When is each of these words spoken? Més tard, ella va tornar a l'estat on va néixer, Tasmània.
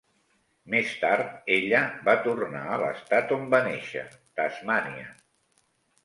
Més 0.73 0.91
tard, 1.01 1.33
ella 1.57 1.81
va 2.07 2.15
tornar 2.27 2.61
a 2.75 2.79
l'estat 2.83 3.33
on 3.35 3.43
va 3.51 3.59
néixer, 3.67 4.07
Tasmània. 4.41 5.05